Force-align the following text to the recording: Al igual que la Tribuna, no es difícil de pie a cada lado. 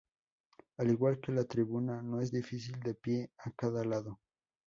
Al 0.77 0.89
igual 0.89 1.19
que 1.19 1.31
la 1.31 1.43
Tribuna, 1.43 2.01
no 2.01 2.21
es 2.21 2.31
difícil 2.31 2.79
de 2.79 2.95
pie 2.95 3.29
a 3.37 3.51
cada 3.51 3.83
lado. 3.85 4.19